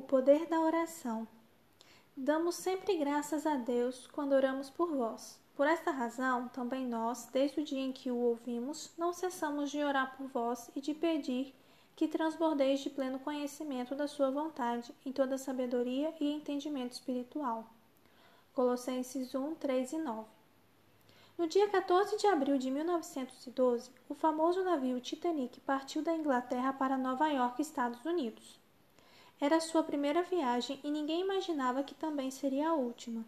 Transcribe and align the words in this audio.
poder 0.00 0.46
da 0.46 0.60
oração. 0.60 1.26
Damos 2.16 2.54
sempre 2.54 2.96
graças 2.96 3.46
a 3.46 3.56
Deus 3.56 4.06
quando 4.06 4.32
oramos 4.32 4.70
por 4.70 4.94
vós. 4.94 5.38
Por 5.54 5.66
esta 5.66 5.90
razão, 5.90 6.48
também 6.48 6.86
nós, 6.86 7.28
desde 7.32 7.60
o 7.60 7.64
dia 7.64 7.80
em 7.80 7.92
que 7.92 8.10
o 8.10 8.16
ouvimos, 8.16 8.92
não 8.98 9.12
cessamos 9.12 9.70
de 9.70 9.82
orar 9.82 10.16
por 10.16 10.26
vós 10.28 10.70
e 10.76 10.80
de 10.80 10.92
pedir 10.92 11.54
que 11.96 12.06
transbordeis 12.06 12.80
de 12.80 12.90
pleno 12.90 13.18
conhecimento 13.18 13.94
da 13.94 14.06
Sua 14.06 14.30
vontade, 14.30 14.94
em 15.04 15.12
toda 15.12 15.38
sabedoria 15.38 16.14
e 16.20 16.30
entendimento 16.30 16.92
espiritual. 16.92 17.66
Colossenses 18.52 19.34
1, 19.34 19.54
3 19.54 19.92
e 19.92 19.98
9. 19.98 20.26
No 21.38 21.46
dia 21.46 21.68
14 21.68 22.16
de 22.16 22.26
abril 22.26 22.58
de 22.58 22.70
1912, 22.70 23.90
o 24.08 24.14
famoso 24.14 24.62
navio 24.62 25.00
Titanic 25.00 25.60
partiu 25.60 26.02
da 26.02 26.14
Inglaterra 26.14 26.72
para 26.72 26.96
Nova 26.96 27.28
York, 27.28 27.60
Estados 27.60 28.04
Unidos. 28.04 28.58
Era 29.38 29.60
sua 29.60 29.82
primeira 29.82 30.22
viagem 30.22 30.80
e 30.82 30.90
ninguém 30.90 31.20
imaginava 31.20 31.82
que 31.82 31.94
também 31.94 32.30
seria 32.30 32.70
a 32.70 32.74
última. 32.74 33.22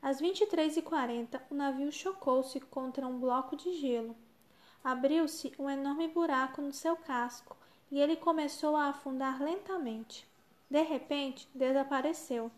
Às 0.00 0.20
23h40, 0.20 1.40
o 1.50 1.54
navio 1.54 1.92
chocou-se 1.92 2.58
contra 2.60 3.06
um 3.06 3.18
bloco 3.18 3.54
de 3.54 3.74
gelo. 3.74 4.16
Abriu-se 4.82 5.52
um 5.58 5.68
enorme 5.68 6.08
buraco 6.08 6.62
no 6.62 6.72
seu 6.72 6.96
casco 6.96 7.56
e 7.90 8.00
ele 8.00 8.16
começou 8.16 8.74
a 8.74 8.88
afundar 8.88 9.42
lentamente. 9.42 10.26
De 10.70 10.80
repente, 10.82 11.46
desapareceu. 11.54 12.50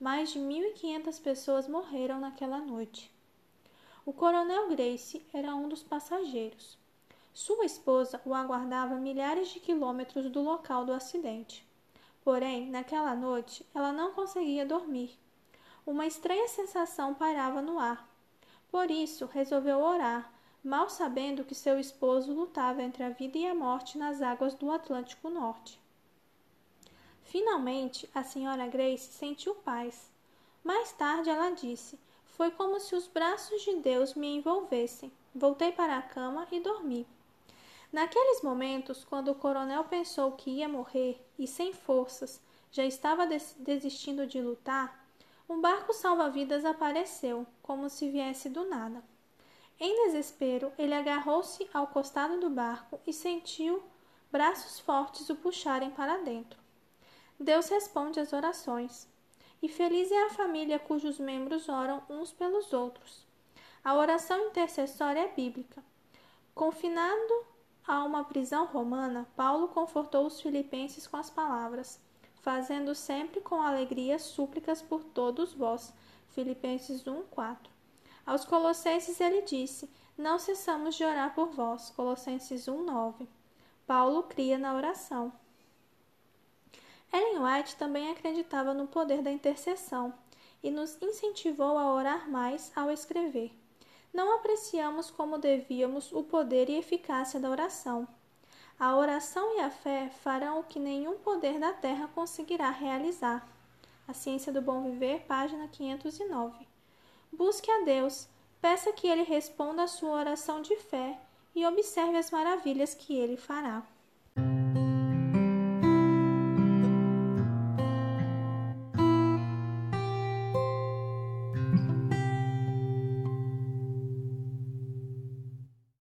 Mais 0.00 0.30
de 0.30 0.40
1.500 0.40 1.22
pessoas 1.22 1.68
morreram 1.68 2.18
naquela 2.18 2.58
noite. 2.58 3.10
O 4.04 4.12
coronel 4.12 4.68
Grace 4.68 5.24
era 5.32 5.54
um 5.54 5.68
dos 5.68 5.82
passageiros. 5.82 6.76
Sua 7.32 7.64
esposa 7.64 8.20
o 8.24 8.34
aguardava 8.34 8.96
milhares 8.96 9.48
de 9.48 9.60
quilômetros 9.60 10.30
do 10.30 10.42
local 10.42 10.84
do 10.84 10.92
acidente. 10.92 11.66
Porém, 12.26 12.68
naquela 12.68 13.14
noite, 13.14 13.64
ela 13.72 13.92
não 13.92 14.12
conseguia 14.12 14.66
dormir. 14.66 15.16
Uma 15.86 16.08
estranha 16.08 16.48
sensação 16.48 17.14
pairava 17.14 17.62
no 17.62 17.78
ar. 17.78 18.04
Por 18.68 18.90
isso, 18.90 19.26
resolveu 19.26 19.78
orar, 19.78 20.28
mal 20.60 20.90
sabendo 20.90 21.44
que 21.44 21.54
seu 21.54 21.78
esposo 21.78 22.32
lutava 22.32 22.82
entre 22.82 23.04
a 23.04 23.10
vida 23.10 23.38
e 23.38 23.46
a 23.46 23.54
morte 23.54 23.96
nas 23.96 24.20
águas 24.20 24.54
do 24.54 24.72
Atlântico 24.72 25.30
Norte. 25.30 25.78
Finalmente, 27.22 28.10
a 28.12 28.24
senhora 28.24 28.66
Grace 28.66 29.12
sentiu 29.12 29.54
paz. 29.54 30.10
Mais 30.64 30.90
tarde, 30.90 31.30
ela 31.30 31.50
disse: 31.50 31.96
Foi 32.24 32.50
como 32.50 32.80
se 32.80 32.96
os 32.96 33.06
braços 33.06 33.62
de 33.62 33.76
Deus 33.76 34.14
me 34.14 34.34
envolvessem. 34.34 35.12
Voltei 35.32 35.70
para 35.70 35.96
a 35.96 36.02
cama 36.02 36.44
e 36.50 36.58
dormi. 36.58 37.06
Naqueles 37.92 38.42
momentos, 38.42 39.04
quando 39.04 39.30
o 39.30 39.34
coronel 39.34 39.84
pensou 39.84 40.32
que 40.32 40.50
ia 40.50 40.68
morrer 40.68 41.24
e 41.38 41.46
sem 41.46 41.72
forças, 41.72 42.40
já 42.70 42.84
estava 42.84 43.26
desistindo 43.58 44.26
de 44.26 44.40
lutar, 44.40 45.06
um 45.48 45.60
barco 45.60 45.92
salva-vidas 45.92 46.64
apareceu, 46.64 47.46
como 47.62 47.88
se 47.88 48.10
viesse 48.10 48.48
do 48.48 48.68
nada. 48.68 49.02
Em 49.78 50.06
desespero, 50.06 50.72
ele 50.76 50.94
agarrou-se 50.94 51.68
ao 51.72 51.86
costado 51.86 52.40
do 52.40 52.50
barco 52.50 52.98
e 53.06 53.12
sentiu 53.12 53.82
braços 54.32 54.80
fortes 54.80 55.30
o 55.30 55.36
puxarem 55.36 55.90
para 55.90 56.18
dentro. 56.18 56.58
Deus 57.38 57.68
responde 57.68 58.18
às 58.18 58.32
orações, 58.32 59.06
e 59.62 59.68
feliz 59.68 60.10
é 60.10 60.24
a 60.24 60.30
família 60.30 60.78
cujos 60.78 61.18
membros 61.18 61.68
oram 61.68 62.02
uns 62.08 62.32
pelos 62.32 62.72
outros. 62.72 63.24
A 63.84 63.94
oração 63.94 64.48
intercessória 64.48 65.20
é 65.20 65.28
bíblica. 65.28 65.82
Confinado 66.54 67.46
a 67.86 68.02
uma 68.02 68.24
prisão 68.24 68.66
romana, 68.66 69.28
Paulo 69.36 69.68
confortou 69.68 70.26
os 70.26 70.40
filipenses 70.40 71.06
com 71.06 71.16
as 71.16 71.30
palavras: 71.30 72.00
Fazendo 72.40 72.94
sempre 72.94 73.40
com 73.40 73.62
alegria 73.62 74.18
súplicas 74.18 74.82
por 74.82 75.04
todos 75.04 75.52
vós. 75.52 75.92
Filipenses 76.30 77.06
1, 77.06 77.22
4. 77.30 77.70
Aos 78.26 78.44
Colossenses 78.44 79.20
ele 79.20 79.42
disse: 79.42 79.88
Não 80.18 80.38
cessamos 80.38 80.96
de 80.96 81.04
orar 81.04 81.34
por 81.34 81.50
vós. 81.50 81.90
Colossenses 81.90 82.66
1, 82.66 82.84
9. 82.84 83.28
Paulo 83.86 84.24
cria 84.24 84.58
na 84.58 84.74
oração. 84.74 85.32
Ellen 87.12 87.38
White 87.38 87.76
também 87.76 88.10
acreditava 88.10 88.74
no 88.74 88.88
poder 88.88 89.22
da 89.22 89.30
intercessão 89.30 90.12
e 90.60 90.70
nos 90.72 91.00
incentivou 91.00 91.78
a 91.78 91.94
orar 91.94 92.28
mais 92.28 92.72
ao 92.74 92.90
escrever 92.90 93.56
não 94.16 94.34
apreciamos 94.34 95.10
como 95.10 95.36
devíamos 95.36 96.10
o 96.10 96.24
poder 96.24 96.70
e 96.70 96.78
eficácia 96.78 97.38
da 97.38 97.50
oração. 97.50 98.08
A 98.80 98.96
oração 98.96 99.58
e 99.58 99.60
a 99.60 99.68
fé 99.68 100.08
farão 100.08 100.60
o 100.60 100.64
que 100.64 100.78
nenhum 100.78 101.18
poder 101.18 101.60
da 101.60 101.74
terra 101.74 102.08
conseguirá 102.14 102.70
realizar. 102.70 103.46
A 104.08 104.14
Ciência 104.14 104.50
do 104.50 104.62
Bom 104.62 104.84
Viver, 104.84 105.26
página 105.26 105.68
509. 105.68 106.66
Busque 107.30 107.70
a 107.70 107.84
Deus, 107.84 108.26
peça 108.58 108.90
que 108.90 109.06
Ele 109.06 109.22
responda 109.22 109.82
a 109.82 109.86
sua 109.86 110.12
oração 110.12 110.62
de 110.62 110.74
fé 110.76 111.20
e 111.54 111.66
observe 111.66 112.16
as 112.16 112.30
maravilhas 112.30 112.94
que 112.94 113.14
Ele 113.14 113.36
fará. 113.36 113.82